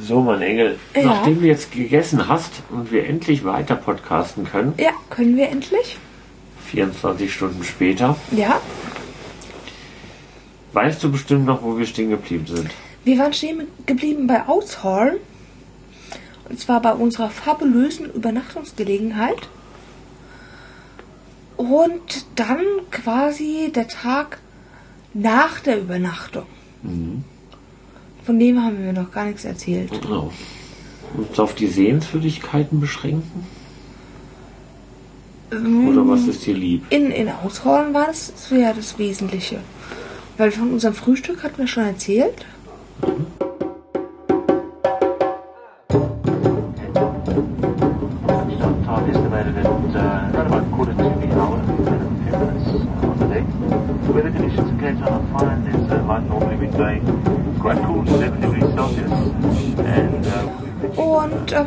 [0.00, 1.04] So, mein Engel, Ja.
[1.04, 5.98] nachdem du jetzt gegessen hast und wir endlich weiter podcasten können, Ja, können wir endlich?
[6.66, 8.60] 24 Stunden später, Ja.
[10.72, 12.70] weißt du bestimmt noch, wo wir stehen geblieben sind.
[13.04, 15.14] Wir waren stehen geblieben bei Outhorn.
[16.48, 19.48] Und zwar bei unserer fabulösen Übernachtungsgelegenheit.
[21.56, 22.60] Und dann
[22.90, 24.38] quasi der Tag
[25.14, 26.46] nach der Übernachtung.
[28.26, 29.88] Von dem haben wir noch gar nichts erzählt.
[30.02, 30.32] Genau.
[31.16, 33.46] Uns auf die Sehenswürdigkeiten beschränken?
[35.52, 36.84] Oder was ist dir lieb?
[36.90, 39.60] In, in Outhorn war das so ja das Wesentliche.
[40.38, 42.44] Weil von unserem Frühstück hatten wir schon erzählt.
[54.06, 55.66] The weather conditions in Cape Town are fine.
[55.68, 57.45] It's uh, like normally midday.
[57.68, 59.10] It's quite cool, 7 degrees Celsius.
[59.10, 61.66] And we'll be Und ähm,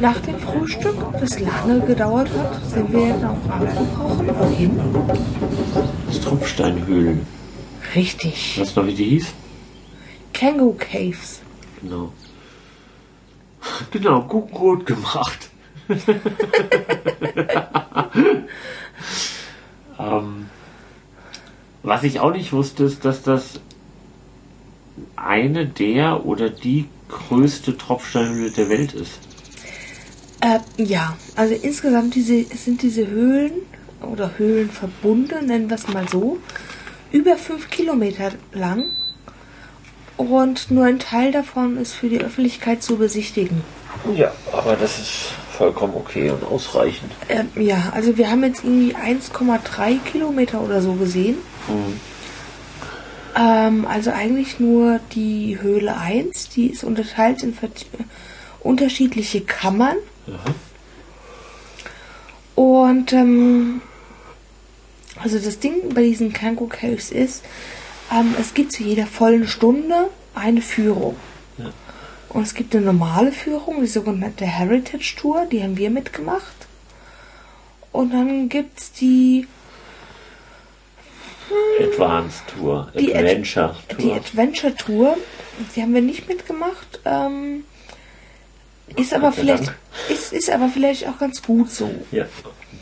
[0.00, 4.28] nach dem Frühstück, das lange gedauert hat, sind wir dann auch abgebrochen.
[4.38, 4.80] Wohin?
[6.08, 7.24] Das Tropfsteinhöhlen.
[7.94, 8.58] Richtig.
[8.58, 9.28] Weißt du noch, wie die hieß?
[10.32, 11.42] Kangaroo Caves.
[11.80, 12.12] Genau.
[13.92, 15.50] Genau, gut, gut gemacht.
[19.98, 20.46] ähm,
[21.84, 23.60] was ich auch nicht wusste, ist, dass das
[25.26, 29.18] eine der oder die größte Tropfsteinhöhle der Welt ist.
[30.40, 33.52] Äh, ja, also insgesamt diese, sind diese Höhlen
[34.02, 36.38] oder Höhlenverbunde, nennen wir es mal so,
[37.12, 38.84] über fünf Kilometer lang.
[40.16, 43.62] Und nur ein Teil davon ist für die Öffentlichkeit zu besichtigen.
[44.14, 47.12] Ja, aber das ist vollkommen okay und ausreichend.
[47.28, 51.36] Ähm, ja, also wir haben jetzt irgendwie 1,3 Kilometer oder so gesehen.
[53.36, 57.56] Ähm, also eigentlich nur die Höhle 1, die ist unterteilt in
[58.60, 59.96] unterschiedliche Kammern.
[62.54, 63.82] Und ähm,
[65.22, 67.44] also das Ding bei diesen Kangaroo Caves ist,
[68.12, 71.16] ähm, es gibt zu jeder vollen Stunde eine Führung.
[71.58, 71.72] Ja.
[72.28, 76.66] Und es gibt eine normale Führung, die sogenannte Heritage Tour, die haben wir mitgemacht.
[77.92, 79.46] Und dann gibt es die,
[81.80, 84.16] Advanced Tour, Die Ad- Adventure die Tour.
[84.16, 85.16] Adventure Tour.
[85.74, 87.00] Die haben wir nicht mitgemacht.
[87.04, 87.64] Ähm,
[88.96, 89.76] ist aber vielleicht Dank.
[90.08, 91.90] ist, ist aber vielleicht auch ganz gut so.
[92.12, 92.26] Ja,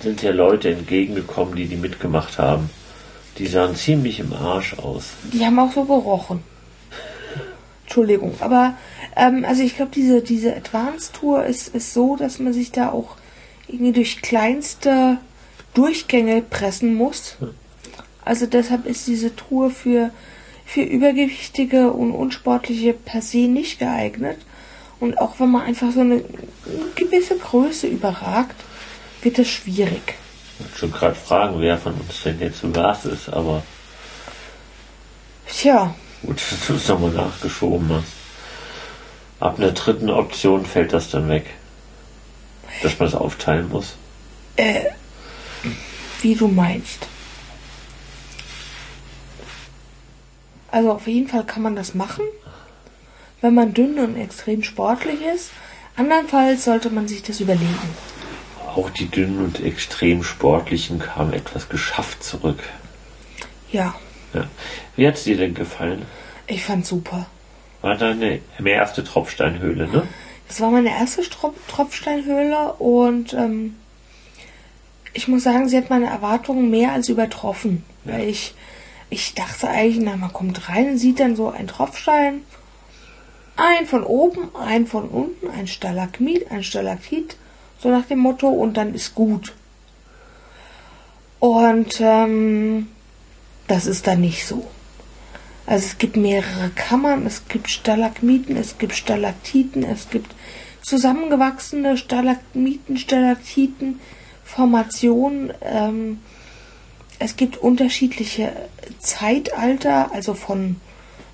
[0.00, 2.70] sind ja Leute entgegengekommen, die die mitgemacht haben.
[3.38, 5.10] Die sahen ziemlich im Arsch aus.
[5.32, 6.42] Die haben auch so gerochen.
[7.84, 8.74] Entschuldigung, aber
[9.16, 12.90] ähm, also ich glaube, diese, diese Advanced Tour ist, ist so, dass man sich da
[12.90, 13.16] auch
[13.68, 15.18] irgendwie durch kleinste
[15.74, 17.36] Durchgänge pressen muss.
[18.24, 20.10] Also deshalb ist diese Tour für,
[20.64, 24.38] für Übergewichtige und Unsportliche per se nicht geeignet.
[25.00, 26.24] Und auch wenn man einfach so eine,
[26.94, 28.56] gewisse Größe überragt,
[29.22, 30.14] wird es schwierig.
[30.58, 33.62] Ich wollte schon gerade fragen, wer von uns denn jetzt zu Gast ist, aber
[35.46, 38.12] Tja, gut, dass du es nochmal nachgeschoben hast.
[39.40, 41.46] Ab einer dritten Option fällt das dann weg.
[42.82, 43.94] Dass man es aufteilen muss.
[46.22, 47.06] wie du meinst.
[50.74, 52.24] Also auf jeden Fall kann man das machen,
[53.40, 55.50] wenn man dünn und extrem sportlich ist.
[55.94, 57.78] Andernfalls sollte man sich das überlegen.
[58.74, 62.58] Auch die dünnen und extrem sportlichen kamen etwas geschafft zurück.
[63.70, 63.94] Ja,
[64.32, 64.48] Ja.
[64.96, 66.02] Wie hat es dir denn gefallen?
[66.48, 67.26] ich fand super.
[67.80, 70.08] War deine erste Tropfsteinhöhle, ne?
[70.48, 73.76] Das war meine erste Strop Tropfsteinhöhle und ähm,
[75.12, 77.84] ich muss sagen, sie hat meine Erwartungen mehr als übertroffen.
[78.04, 78.14] Ja.
[78.14, 78.54] Weil ich,
[79.10, 82.42] ich dachte eigentlich, na, man kommt rein und sieht dann so einen Tropfstein.
[83.56, 87.36] Ein von oben, ein von unten, ein Stalagmit, ein Stalaktit,
[87.78, 89.52] so nach dem Motto, und dann ist gut.
[91.38, 92.88] Und ähm,
[93.68, 94.66] das ist dann nicht so.
[95.66, 100.34] Also es gibt mehrere Kammern, es gibt Stalagmiten, es gibt Stalaktiten, es gibt
[100.82, 104.00] zusammengewachsene Stalagmiten, Stalaktiten,
[104.42, 105.52] Formationen.
[105.62, 106.20] Ähm,
[107.18, 108.52] es gibt unterschiedliche
[108.98, 110.76] Zeitalter, also von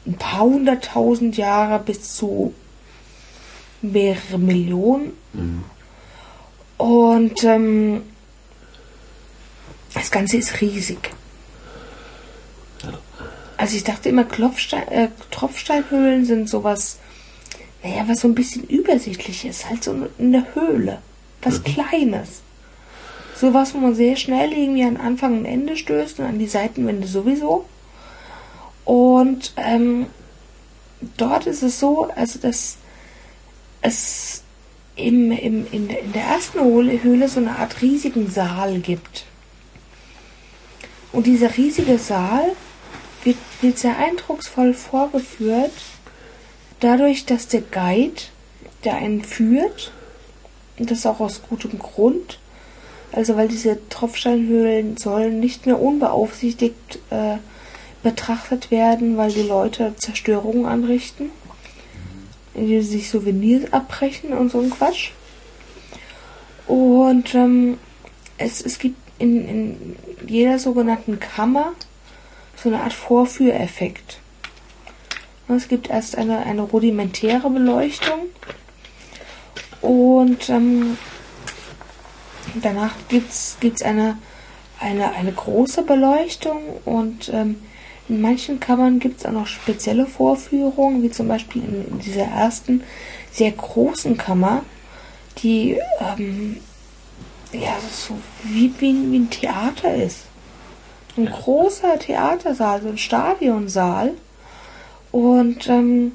[0.06, 2.54] ein paar hunderttausend Jahre bis zu
[3.82, 5.12] mehrere Millionen.
[6.78, 8.02] Und ähm,
[9.94, 11.10] das Ganze ist riesig.
[13.56, 16.98] Also ich dachte immer, Klopfstein, äh, Tropfsteinhöhlen sind sowas,
[17.82, 19.68] naja, was so ein bisschen übersichtlich ist.
[19.68, 21.02] Halt so eine Höhle.
[21.42, 22.42] Was Kleines.
[23.40, 27.08] Sowas, wo man sehr schnell irgendwie an Anfang und Ende stößt und an die Seitenwände
[27.08, 27.64] sowieso.
[28.84, 30.08] Und ähm,
[31.16, 32.76] dort ist es so, also dass
[33.80, 34.42] es
[34.94, 39.24] im, im, in, der, in der ersten Höhle, so eine Art riesigen Saal gibt.
[41.10, 42.52] Und dieser riesige Saal
[43.24, 45.72] wird, wird sehr eindrucksvoll vorgeführt,
[46.80, 48.20] dadurch, dass der Guide,
[48.84, 49.92] der einen führt,
[50.78, 52.39] und das auch aus gutem Grund,
[53.12, 57.36] also weil diese Tropfsteinhöhlen sollen nicht mehr unbeaufsichtigt äh,
[58.02, 61.30] betrachtet werden, weil die Leute Zerstörungen anrichten,
[62.54, 65.10] indem sie sich Souvenirs abbrechen und so ein Quatsch.
[66.66, 67.78] Und ähm,
[68.38, 69.96] es, es gibt in, in
[70.26, 71.72] jeder sogenannten Kammer
[72.56, 74.18] so eine Art Vorführeffekt.
[75.48, 78.28] Es gibt erst eine, eine rudimentäre Beleuchtung
[79.80, 80.96] und ähm,
[82.62, 84.18] danach gibt es eine,
[84.78, 87.56] eine, eine große Beleuchtung und ähm,
[88.08, 92.82] in manchen Kammern gibt es auch noch spezielle Vorführungen, wie zum Beispiel in, dieser ersten
[93.30, 94.64] sehr großen Kammer,
[95.38, 96.56] die ähm,
[97.52, 100.24] ja so wie, wie, wie ein Theater ist.
[101.16, 104.12] Ein großer Theatersaal, so ein Stadionsaal.
[105.12, 106.12] Und ähm,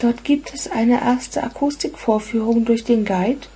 [0.00, 3.46] dort gibt es eine erste Akustikvorführung durch den Guide,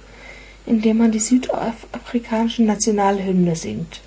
[0.68, 4.00] in dem man die südafrikanische Nationalhymne singt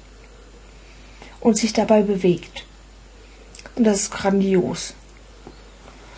[1.39, 2.65] und sich dabei bewegt.
[3.75, 4.93] Und das ist grandios.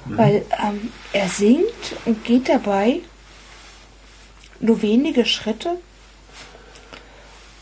[0.06, 0.18] Mhm.
[0.18, 3.00] Weil ähm, er singt und geht dabei
[4.60, 5.78] nur wenige Schritte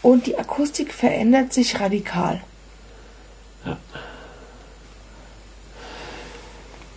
[0.01, 2.41] und die Akustik verändert sich radikal.
[3.65, 3.77] Ja.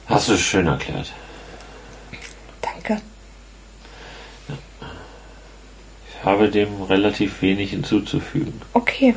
[0.07, 1.13] Hast du schön erklärt.
[2.63, 3.03] Danke.
[4.49, 4.57] Ja.
[6.09, 8.61] Ich habe dem relativ wenig hinzuzufügen.
[8.73, 9.15] Okay.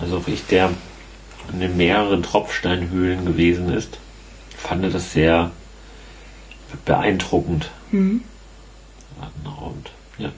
[0.00, 0.70] Also ich, der
[1.52, 3.98] in den mehreren Tropfsteinhöhlen gewesen ist,
[4.56, 5.52] fand das sehr
[6.84, 7.70] beeindruckend.
[7.90, 8.22] Mhm.
[9.44, 10.32] Und, ja.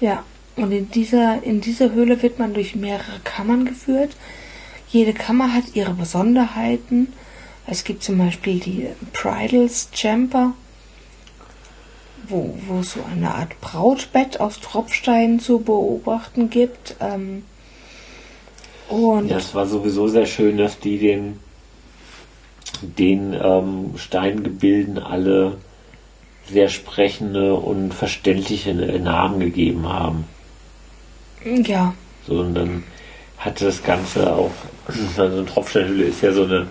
[0.00, 0.24] ja,
[0.56, 4.16] und in dieser, in dieser Höhle wird man durch mehrere Kammern geführt.
[4.90, 7.12] Jede Kammer hat ihre Besonderheiten.
[7.66, 10.54] Es gibt zum Beispiel die Bridals Chamber,
[12.28, 16.96] wo, wo es so eine Art Brautbett aus Tropfsteinen zu beobachten gibt.
[17.00, 17.44] Ähm,
[18.88, 21.40] und ja, es war sowieso sehr schön, dass die den,
[22.82, 25.58] den ähm, Steingebilden alle
[26.50, 30.24] sehr sprechende und verständliche Namen gegeben haben.
[31.44, 31.94] Ja.
[32.26, 32.84] So, und dann
[33.38, 34.50] hatte das Ganze auch,
[34.86, 36.66] also eine Tropfsteinhülle ist ja so eine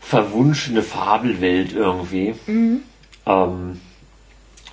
[0.00, 2.34] verwunschene Fabelwelt irgendwie.
[2.46, 2.82] Mhm.
[3.28, 3.80] Ähm,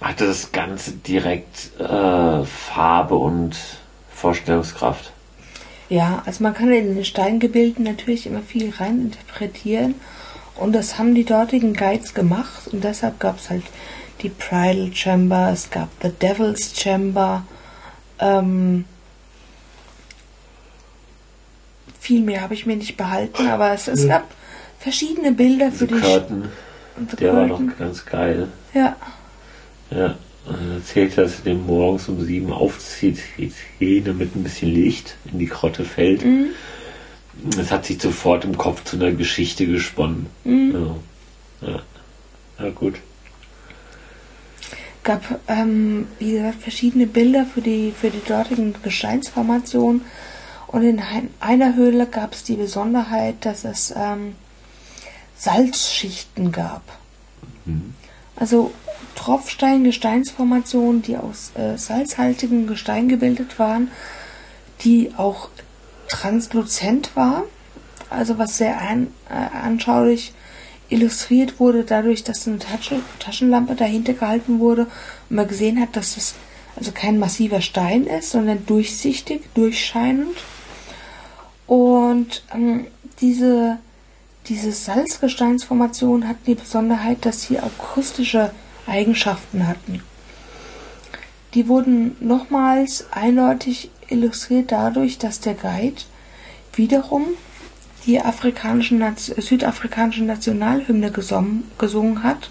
[0.01, 3.55] hatte das Ganze direkt äh, Farbe und
[4.09, 5.11] Vorstellungskraft.
[5.89, 9.95] Ja, also man kann in den Steingebilden natürlich immer viel rein interpretieren
[10.55, 12.67] und das haben die dortigen Guides gemacht.
[12.71, 13.63] Und deshalb gab es halt
[14.21, 17.43] die Bridal Chamber, es gab The Devil's Chamber,
[18.19, 18.85] ähm,
[21.99, 24.25] viel mehr habe ich mir nicht behalten, aber es, es gab
[24.79, 26.49] verschiedene Bilder für die Curtain,
[27.19, 28.47] Der war doch ganz geil.
[28.73, 28.95] Ja.
[29.91, 30.15] Ja.
[30.45, 33.19] Und erzählt, dass er den morgens um sieben aufzieht,
[33.79, 36.23] mit ein bisschen Licht in die Grotte fällt.
[36.23, 36.49] Mhm.
[37.59, 40.27] Es hat sich sofort im Kopf zu einer Geschichte gesponnen.
[40.43, 40.95] Mhm.
[41.61, 41.67] Ja.
[41.67, 41.81] ja.
[42.59, 42.95] ja, gut
[45.05, 50.01] gab, ähm, wie gesagt, verschiedene Bilder für die, für die dortigen Gesteinsformationen.
[50.67, 51.01] Und in
[51.39, 54.35] einer Höhle gab es die Besonderheit, dass es ähm,
[55.37, 56.81] Salzschichten gab.
[57.65, 57.93] Mhm.
[58.35, 58.73] Also
[59.15, 63.89] Tropfstein-Gesteinsformationen, die aus äh, salzhaltigem Gestein gebildet waren,
[64.81, 65.49] die auch
[66.07, 67.43] transluzent war,
[68.09, 70.33] also was sehr an, äh, anschaulich
[70.89, 74.83] illustriert wurde dadurch, dass eine Tasche, Taschenlampe dahinter gehalten wurde
[75.29, 76.35] und man gesehen hat, dass das
[76.75, 80.37] also kein massiver Stein ist, sondern durchsichtig, durchscheinend.
[81.67, 82.87] Und ähm,
[83.21, 83.77] diese,
[84.47, 88.51] diese Salzgesteinsformation hatten die Besonderheit, dass sie akustische
[88.85, 90.03] Eigenschaften hatten.
[91.53, 96.01] Die wurden nochmals eindeutig illustriert dadurch, dass der Guide
[96.73, 97.25] wiederum
[98.05, 102.49] die afrikanischen, südafrikanische Nationalhymne gesungen, gesungen hat.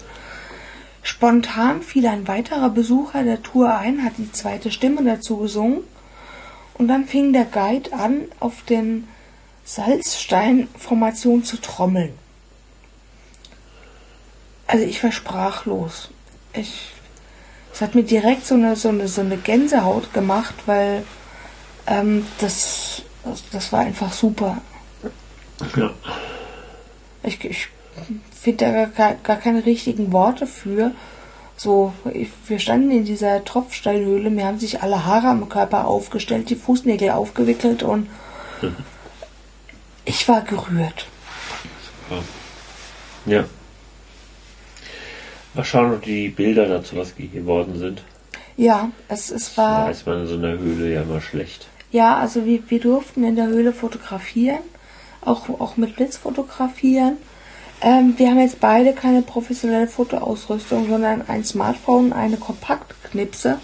[1.03, 5.81] Spontan fiel ein weiterer Besucher der Tour ein, hat die zweite Stimme dazu gesungen.
[6.73, 9.07] Und dann fing der Guide an, auf den
[9.65, 12.13] Salzsteinformation zu trommeln.
[14.67, 16.09] Also ich war sprachlos.
[16.53, 16.91] Ich,
[17.73, 21.03] es hat mir direkt so eine, so eine, so eine Gänsehaut gemacht, weil
[21.87, 23.01] ähm, das,
[23.51, 24.61] das war einfach super.
[25.75, 25.91] Ja.
[27.23, 27.67] Ich, ich
[28.39, 30.91] finde da gar, gar keine richtigen Worte für.
[31.57, 36.49] So, ich, wir standen in dieser Tropfsteinhöhle, mir haben sich alle Haare am Körper aufgestellt,
[36.49, 38.07] die Fußnägel aufgewickelt und
[40.05, 41.07] ich war gerührt.
[43.25, 43.45] Ja.
[45.53, 48.03] Mal schauen, ob die Bilder dazu was geworden sind.
[48.57, 49.87] Ja, es, es war.
[49.87, 51.67] Weiß man in so einer Höhle ja immer schlecht.
[51.91, 54.59] Ja, also wir, wir durften in der Höhle fotografieren,
[55.21, 57.17] auch, auch mit Blitz fotografieren.
[57.81, 63.59] Ähm, wir haben jetzt beide keine professionelle Fotoausrüstung, sondern ein Smartphone, eine Kompaktknipse.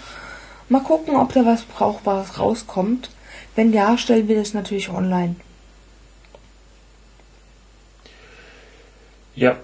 [0.68, 3.10] Mal gucken, ob da was Brauchbares rauskommt.
[3.54, 5.36] Wenn ja, stellen wir das natürlich online.
[9.34, 9.56] Ja.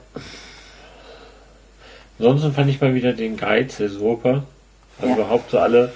[2.18, 4.44] Ansonsten fand ich mal wieder den Guide sehr super.
[4.98, 5.14] Also Ja.
[5.16, 5.92] überhaupt so alle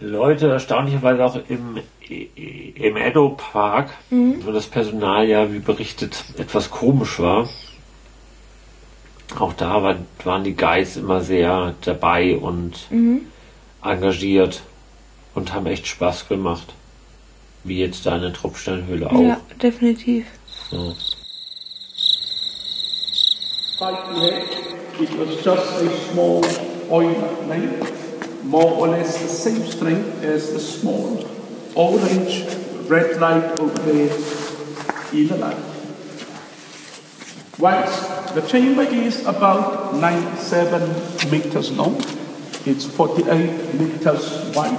[0.00, 1.78] Leute erstaunlicherweise auch im,
[2.08, 7.48] im Edo Park, wo das Personal ja, wie berichtet, etwas komisch war.
[9.38, 12.86] Auch da war, waren die Guides immer sehr dabei und
[13.82, 14.62] engagiert
[15.34, 16.74] und haben echt Spaß gemacht.
[17.64, 19.20] Wie jetzt da in der Tropfsteinhöhle auch.
[19.22, 20.26] Ja, definitiv.
[20.70, 20.94] So.
[23.82, 24.46] Back here,
[25.00, 26.44] it was just a small
[26.88, 31.28] oil lamp, more or less the same strength as the small
[31.74, 32.46] orange
[32.86, 34.14] red light there
[35.12, 35.58] in the light.
[37.58, 41.96] Whilst the chamber is about 97 meters long,
[42.64, 44.78] it's 48 meters wide,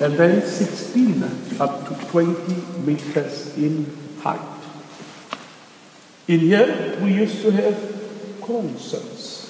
[0.00, 1.22] and then 16
[1.60, 3.86] up to 20 meters in
[4.22, 4.40] height.
[6.26, 7.89] In here, we used to have
[8.50, 9.46] concerts.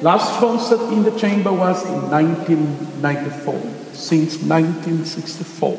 [0.00, 5.78] Last concert in the chamber was in 1994, since 1964.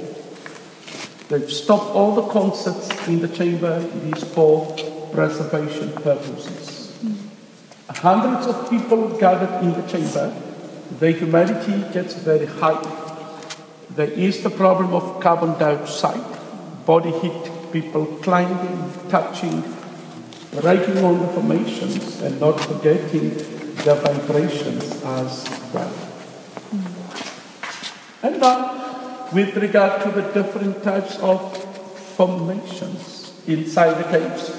[1.29, 3.77] They've stopped all the concerts in the chamber.
[4.13, 4.75] Is for
[5.11, 6.93] preservation purposes.
[7.89, 10.33] Hundreds of people gathered in the chamber.
[10.99, 12.81] The humidity gets very high.
[13.95, 16.23] There is the problem of carbon dioxide,
[16.85, 19.63] body heat, people climbing, touching,
[20.61, 23.29] writing on the formations, and not forgetting
[23.83, 25.93] the vibrations as well.
[28.21, 31.57] And now, with regard to the different types of
[32.15, 34.51] formations inside the caves,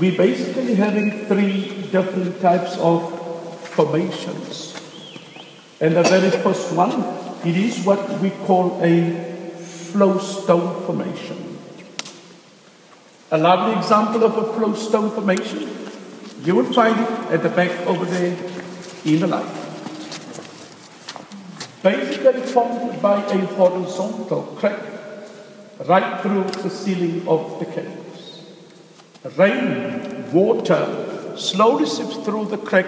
[0.00, 3.12] we basically having three different types of
[3.70, 4.74] formations.
[5.80, 7.04] And the very first one,
[7.44, 9.12] it is what we call a
[9.60, 11.55] flow stone formation.
[13.32, 15.68] A lovely example of a flowstone formation,
[16.44, 18.36] you will find it at the back over there
[19.04, 19.52] in the light.
[21.82, 24.80] Basically formed by a horizontal crack
[25.86, 28.42] right through the ceiling of the caves.
[29.36, 32.86] Rain, water slowly seeps through the crack,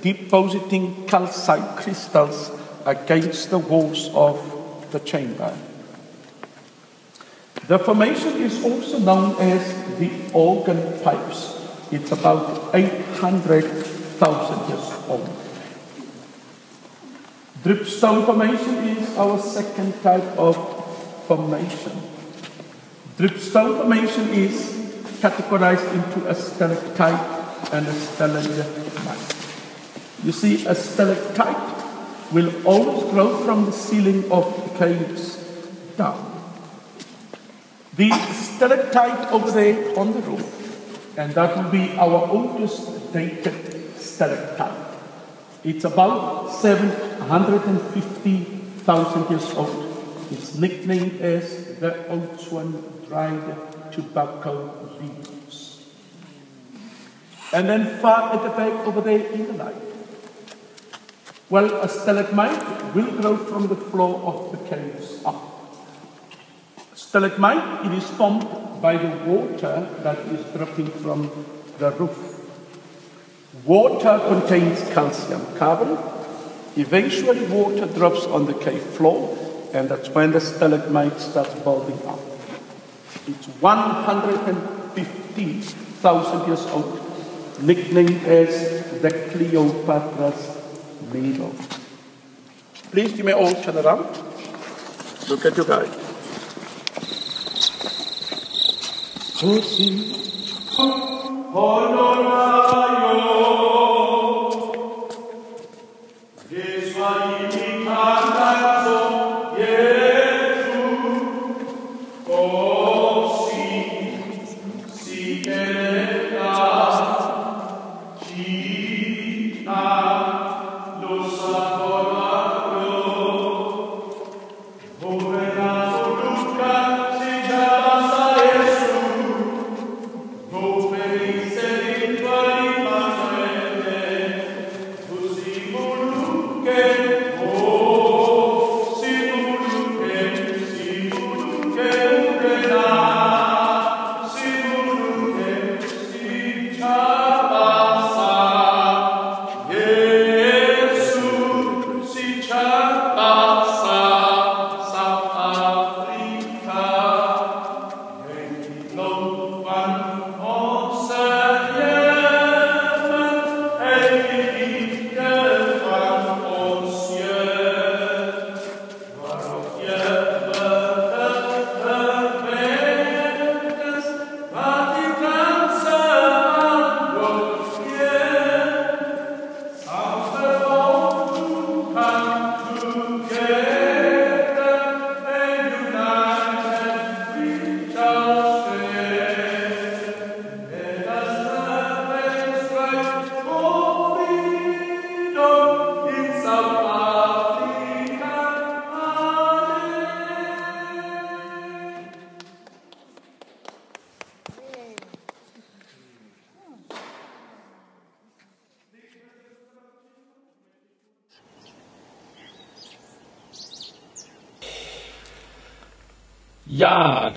[0.00, 2.50] depositing calcite crystals
[2.86, 5.54] against the walls of the chamber.
[7.68, 9.60] The formation is also known as
[9.98, 11.68] the organ pipes.
[11.92, 15.28] It's about 800,000 years old.
[17.62, 20.56] Dripstone formation is our second type of
[21.26, 21.92] formation.
[23.18, 24.72] Dripstone formation is
[25.20, 29.36] categorized into a stalactite and a stalagmite.
[30.24, 34.46] You see, a stalactite will always grow from the ceiling of
[34.78, 35.36] caves
[35.98, 36.27] down.
[37.98, 44.94] The stalactite over there on the roof, and that will be our oldest dated stalactite.
[45.64, 49.84] It's about 750,000 years old.
[50.30, 53.56] It's nicknamed as the old Ochuan dried
[53.90, 55.82] tobacco leaves.
[57.52, 59.74] And then far at the back over there in the light.
[61.50, 65.57] Well, a stalagmite will grow from the floor of the caves up.
[67.08, 68.46] Stalagmite, it is formed
[68.82, 71.30] by the water that is dripping from
[71.78, 72.34] the roof.
[73.64, 75.96] Water contains calcium carbon.
[76.76, 79.38] Eventually, water drops on the cave floor,
[79.72, 82.20] and that's when the stalagmite starts building up.
[83.26, 87.00] It's 150,000 years old,
[87.62, 90.58] nicknamed as the Cleopatra's
[91.10, 91.54] Needle.
[92.90, 94.06] Please, you may all turn around.
[95.30, 96.07] Look at your guide.
[99.38, 100.12] Prosim.
[101.54, 102.18] Honor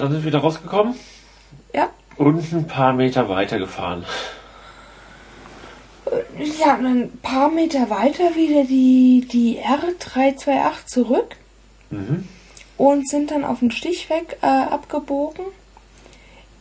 [0.02, 0.96] dann sind wir da rausgekommen
[1.74, 1.90] Ja.
[2.18, 4.06] und ein paar Meter weiter gefahren.
[6.60, 11.36] Ja, ein paar Meter weiter wieder die, die R328 zurück
[11.90, 12.28] Mhm.
[12.78, 15.46] und sind dann auf den Stichweg äh, abgebogen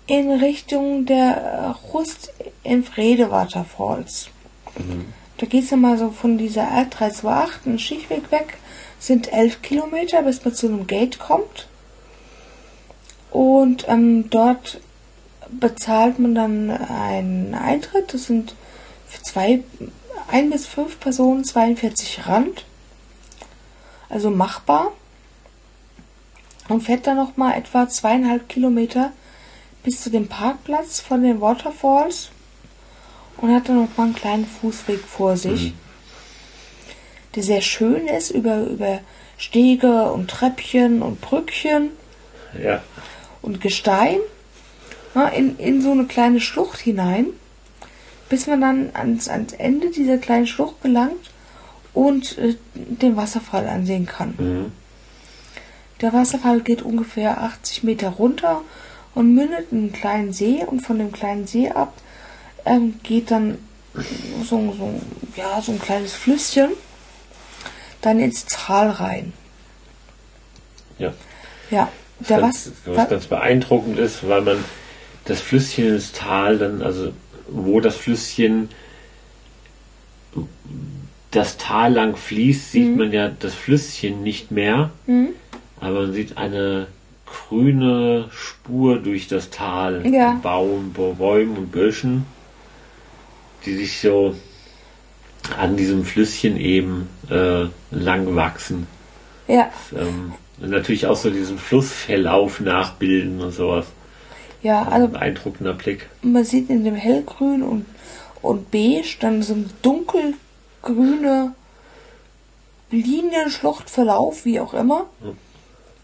[0.07, 2.33] in Richtung der äh, Rust
[2.65, 4.29] in Frede Waterfalls.
[5.39, 8.59] Da geht es mal so von dieser R328 einen Stichweg weg,
[8.99, 11.67] sind elf Kilometer, bis man zu einem Gate kommt.
[13.31, 14.81] Und ähm, dort
[15.51, 18.15] bezahlt man dann einen Eintritt.
[18.15, 18.55] Das sind
[19.07, 19.63] für zwei,
[20.29, 22.65] ein bis fünf Personen 42 Rand.
[24.09, 24.93] Also machbar.
[26.69, 29.13] Und fährt dann noch mal etwa zweieinhalb Kilometer
[29.83, 32.31] bis zu dem Parkplatz von den Waterfalls
[33.39, 35.73] und hat dann noch mal einen kleinen Fußweg vor sich,
[37.35, 39.01] der sehr schön ist über, über
[39.39, 41.91] Stege und Treppchen und Brückchen
[42.63, 42.83] Ja.
[43.43, 44.19] Und Gestein
[45.15, 47.27] na, in, in so eine kleine Schlucht hinein,
[48.29, 51.31] bis man dann ans, ans Ende dieser kleinen Schlucht gelangt
[51.93, 54.35] und äh, den Wasserfall ansehen kann.
[54.39, 54.73] Mhm.
[56.01, 58.63] Der Wasserfall geht ungefähr 80 Meter runter
[59.15, 61.93] und mündet in einen kleinen See und von dem kleinen See ab
[62.65, 63.59] ähm, geht dann
[64.45, 65.01] so, so,
[65.37, 66.71] ja, so ein kleines Flüsschen
[68.01, 69.33] dann ins Tal rein.
[70.99, 71.13] Ja.
[71.71, 71.91] Ja,
[72.29, 73.09] der ganz, was, was?
[73.09, 74.65] ganz beeindruckend ist, weil man
[75.25, 77.13] das Flüsschen ins Tal dann, also
[77.49, 78.69] wo das Flüsschen
[81.31, 84.91] das Tal lang fließt, sieht man ja das Flüsschen nicht mehr,
[85.81, 86.89] aber man sieht eine
[87.27, 90.41] grüne Spur durch das Tal, Ja.
[90.43, 92.27] Baum, Bäumen und Büschen,
[93.65, 94.35] die sich so
[95.57, 98.87] an diesem Flüsschen eben äh, lang wachsen.
[99.47, 103.87] ja, Ähm, und natürlich auch so diesen Flussverlauf nachbilden und sowas.
[104.63, 106.09] ja, also Beeindruckender Blick.
[106.23, 107.87] man sieht in dem hellgrün und,
[108.43, 111.55] und beige dann so ein dunkelgrüne
[112.91, 115.07] Linienschluchtverlauf, wie auch immer,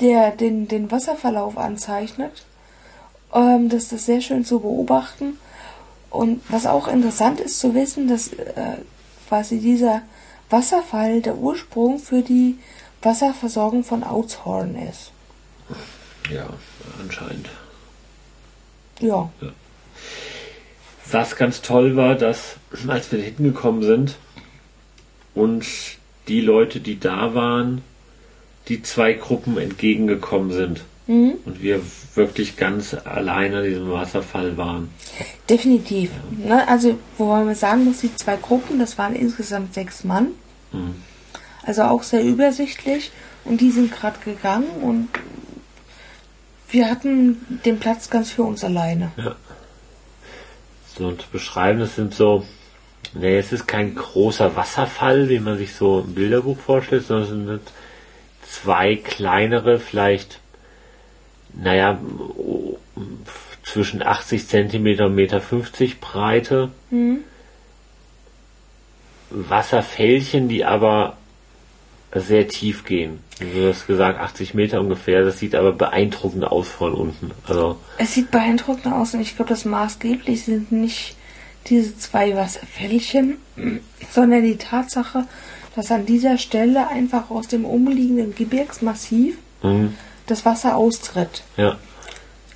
[0.01, 2.45] der den, den Wasserverlauf anzeichnet.
[3.35, 5.39] Ähm, das ist sehr schön zu beobachten.
[6.11, 8.79] Und was auch interessant ist zu wissen, dass äh,
[9.29, 10.03] quasi dieser
[10.49, 12.59] Wasserfall der Ursprung für die
[13.07, 15.13] Wasserversorgung von Outshorn ist.
[16.31, 16.49] Ja,
[17.01, 17.49] anscheinend.
[19.01, 19.31] Ja.
[21.11, 22.57] Was ganz toll war, dass
[22.89, 24.17] als wir hingekommen sind
[25.35, 25.65] und
[26.29, 27.83] die Leute, die da waren,
[28.69, 30.83] die zwei Gruppen entgegengekommen sind.
[31.45, 31.81] Und wir
[32.17, 34.91] wirklich ganz alleine an diesem Wasserfall waren.
[35.49, 36.11] Definitiv.
[36.37, 36.67] Ne?
[36.67, 40.33] Also, wobei man sagen muss, die zwei Gruppen, das waren insgesamt sechs Mann.
[41.67, 43.11] Also auch sehr übersichtlich.
[43.45, 45.09] Und die sind gerade gegangen und
[46.69, 49.13] wir hatten den Platz ganz für uns alleine.
[50.97, 52.45] So und beschreiben, das sind so,
[53.15, 57.47] nee, es ist kein großer Wasserfall, wie man sich so im Bilderbuch vorstellt, sondern es
[57.47, 57.61] sind
[58.49, 60.41] zwei kleinere, vielleicht,
[61.53, 61.99] naja,
[63.63, 66.71] zwischen 80 Zentimeter und Meter 50 Breite
[69.31, 71.17] Wasserfällchen, die aber
[72.21, 73.21] sehr tief gehen.
[73.39, 77.33] Du hast gesagt 80 Meter ungefähr, das sieht aber beeindruckend aus von unten.
[77.47, 81.17] Also, Es sieht beeindruckend aus und ich glaube, das maßgeblich sind nicht
[81.67, 83.39] diese zwei Wasserfällchen,
[84.11, 85.27] sondern die Tatsache,
[85.75, 89.95] dass an dieser Stelle einfach aus dem umliegenden Gebirgsmassiv mhm,
[90.27, 91.43] das Wasser austritt.
[91.57, 91.77] ja.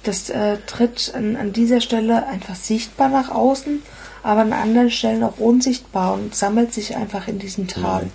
[0.03, 3.83] Das äh, tritt an, an dieser Stelle einfach sichtbar nach außen,
[4.23, 8.09] aber an anderen Stellen auch unsichtbar und sammelt sich einfach in diesem Tal.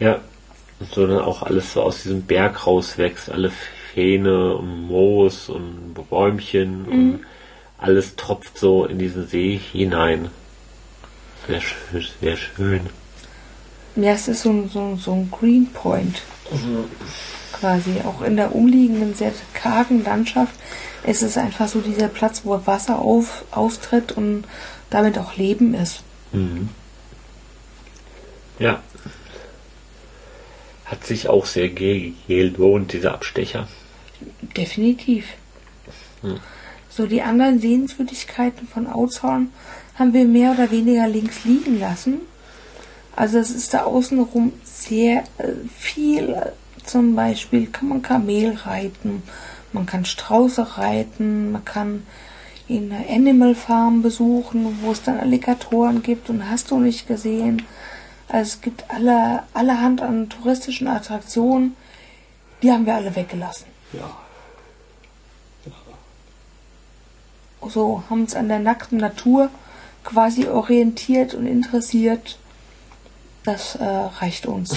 [0.00, 0.20] Ja,
[0.80, 3.52] und so dann auch alles so aus diesem Berg rauswächst, alle
[3.94, 7.20] Fähne und Moos und Bäumchen und
[7.78, 10.30] alles tropft so in diesen See hinein.
[11.46, 12.80] Sehr schön, sehr schön.
[13.96, 16.22] Ja, es ist so, ein- so, ein- so ein Green Point.
[17.52, 18.00] Quasi.
[18.04, 20.54] Auch in der umliegenden, sehr kargen Landschaft
[21.04, 24.44] ist es einfach so dieser Platz, wo Wasser auf, austritt und
[24.90, 26.02] damit auch Leben ist.
[28.58, 28.80] Ja.
[30.90, 33.68] Hat sich auch sehr ge- gelohnt, dieser Abstecher.
[34.56, 35.24] Definitiv.
[36.88, 39.50] So, die anderen Sehenswürdigkeiten von Outshorn
[39.98, 42.20] haben wir mehr oder weniger links liegen lassen.
[43.14, 46.36] Also es ist da außenrum sehr äh, viel.
[46.84, 49.22] Zum Beispiel kann man Kamel reiten,
[49.72, 52.02] man kann Strauße reiten, man kann
[52.68, 57.62] in einer Animal Farm besuchen, wo es dann Alligatoren gibt und hast du nicht gesehen.
[58.30, 61.76] Also es gibt alle, allerhand an touristischen Attraktionen,
[62.62, 63.66] Die haben wir alle weggelassen.
[63.92, 64.10] Ja.
[67.68, 69.50] So haben uns an der nackten Natur
[70.02, 72.38] quasi orientiert und interessiert.
[73.44, 74.74] Das äh, reicht uns.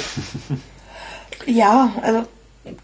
[1.45, 2.25] ja, also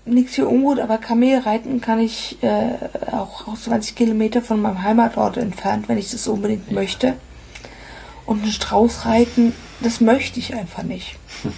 [0.05, 2.75] nichts für ungut, aber Kamelreiten kann ich äh,
[3.11, 7.15] auch, auch 20 Kilometer von meinem Heimatort entfernt, wenn ich das unbedingt möchte.
[8.25, 11.17] Und ein Strauß reiten, das möchte ich einfach nicht.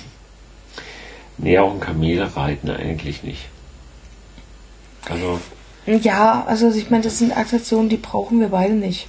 [1.44, 3.48] Nee, auch ein Kamel reiten eigentlich nicht.
[5.10, 5.40] Also,
[5.88, 9.08] Ja, also ich meine, das sind Attraktionen, die brauchen wir beide nicht.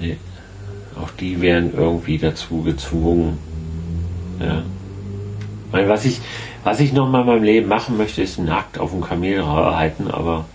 [0.00, 0.16] nee.
[1.00, 3.38] Auch die werden irgendwie dazu gezwungen.
[4.40, 4.60] Ja.
[5.66, 6.20] Ich meine, was ich,
[6.64, 10.10] was ich noch mal in meinem Leben machen möchte, ist nackt auf dem Kamel reiten,
[10.10, 10.46] aber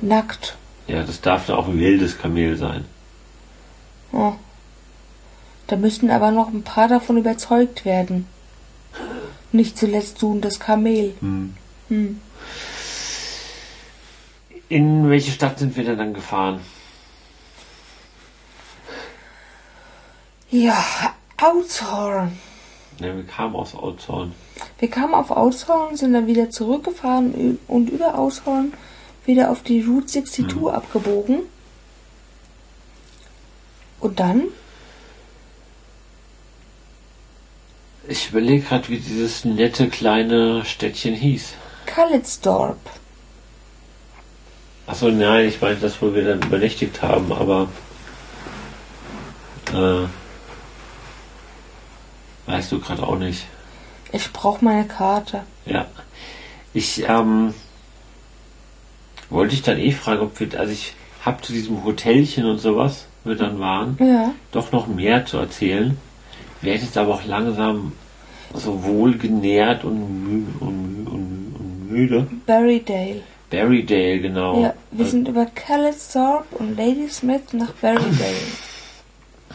[0.00, 0.56] Nackt.
[0.86, 2.84] ja, das darf dann auch ein wildes Kamel sein.
[4.12, 4.34] Oh.
[5.66, 8.26] Da müssten aber noch ein paar davon überzeugt werden.
[9.52, 11.14] Nicht zuletzt du und das Kamel.
[11.20, 11.54] Hm.
[14.68, 16.60] In welche Stadt sind wir denn dann gefahren?
[20.50, 20.84] Ja,
[21.40, 22.38] Outzhorn.
[23.00, 24.32] Ja, wir kamen aus Outzorn.
[24.78, 28.72] Wir kamen auf Outzhorn, sind dann wieder zurückgefahren und über Outzhorn
[29.26, 31.40] wieder auf die Route 62 abgebogen.
[34.00, 34.44] Und dann?
[38.14, 41.54] Ich überlege gerade, wie dieses nette kleine Städtchen hieß.
[41.84, 42.78] Kalitzdorp.
[44.86, 47.68] Achso, nein, ich meine das, wo wir dann übernächtigt haben, aber
[49.72, 50.06] äh,
[52.48, 53.46] weißt du gerade auch nicht.
[54.12, 55.42] Ich brauche meine Karte.
[55.66, 55.86] Ja.
[56.72, 57.52] Ich ähm,
[59.28, 63.06] wollte ich dann eh fragen, ob wir, also ich habe zu diesem Hotelchen und sowas,
[63.24, 64.30] wo wir dann waren, Ja.
[64.52, 65.98] doch noch mehr zu erzählen.
[66.60, 67.90] Werde jetzt aber auch langsam
[68.52, 72.26] so wohlgenährt und, mü und, mü und, und müde.
[72.46, 73.22] Berrydale.
[73.50, 74.60] Berrydale, genau.
[74.62, 78.34] Ja, wir sind über Kalitzdorp und Ladysmith nach Berrydale.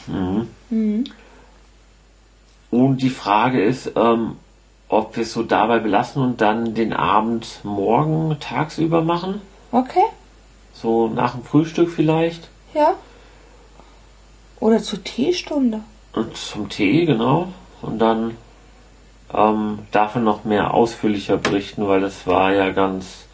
[0.08, 0.48] mhm.
[0.70, 1.04] Mhm.
[2.72, 4.36] Und die Frage ist, ähm,
[4.90, 9.42] ob wir es so dabei belassen und dann den Abend morgen tagsüber machen.
[9.72, 10.04] Okay,
[10.74, 12.50] So nach dem Frühstück vielleicht.
[12.74, 12.94] ja.
[14.60, 15.82] Oder zur Teestunde.
[16.12, 17.48] Und zum Tee, genau.
[17.82, 18.36] Und dann
[19.34, 23.26] ähm, davon noch mehr ausführlicher berichten, weil das war ja ganz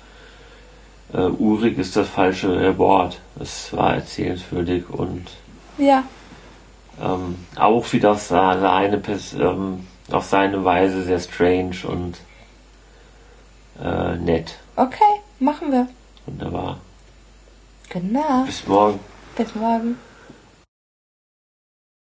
[1.13, 3.19] äh, urig ist das falsche Wort.
[3.39, 5.25] Es war erzählenswürdig und
[5.77, 6.03] Ja,
[7.01, 9.01] ähm, auch wieder auf seine,
[9.39, 12.17] ähm, auf seine Weise sehr strange und
[13.81, 14.55] äh, nett.
[14.75, 15.03] okay,
[15.39, 15.87] machen wir.
[16.25, 16.77] Wunderbar.
[17.89, 18.43] Genau.
[18.45, 18.99] Bis morgen.
[19.35, 19.97] Bis morgen.